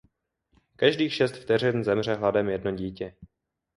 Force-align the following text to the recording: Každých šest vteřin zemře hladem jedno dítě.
Každých 0.75 1.13
šest 1.13 1.37
vteřin 1.37 1.83
zemře 1.83 2.13
hladem 2.15 2.49
jedno 2.49 2.71
dítě. 2.71 3.15